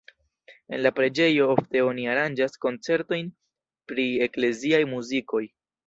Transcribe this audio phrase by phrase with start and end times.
[0.77, 3.31] En la preĝejo ofte oni aranĝas koncertojn
[3.93, 5.49] pri ekleziaj muzikoj.